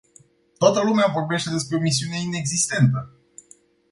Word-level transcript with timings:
Toată 0.57 0.83
lumea 0.83 1.07
vorbește 1.13 1.49
despre 1.49 1.77
o 1.77 1.79
misiune 1.79 2.19
inexistentă. 2.19 3.13